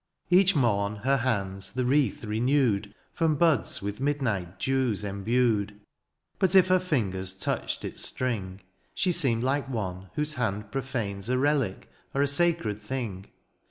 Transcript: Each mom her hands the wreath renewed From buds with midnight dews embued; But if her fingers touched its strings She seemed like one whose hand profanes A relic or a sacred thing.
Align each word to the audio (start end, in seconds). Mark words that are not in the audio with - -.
Each 0.31 0.55
mom 0.55 0.95
her 1.05 1.17
hands 1.17 1.69
the 1.69 1.85
wreath 1.85 2.23
renewed 2.25 2.95
From 3.13 3.35
buds 3.35 3.83
with 3.83 4.01
midnight 4.01 4.57
dews 4.57 5.03
embued; 5.03 5.79
But 6.39 6.55
if 6.55 6.69
her 6.69 6.79
fingers 6.79 7.33
touched 7.33 7.85
its 7.85 8.03
strings 8.03 8.61
She 8.95 9.11
seemed 9.11 9.43
like 9.43 9.69
one 9.69 10.09
whose 10.15 10.33
hand 10.33 10.71
profanes 10.71 11.29
A 11.29 11.37
relic 11.37 11.87
or 12.15 12.23
a 12.23 12.27
sacred 12.27 12.81
thing. 12.81 13.27